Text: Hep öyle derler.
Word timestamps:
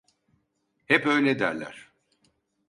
Hep 0.85 1.05
öyle 1.05 1.39
derler. 1.39 1.91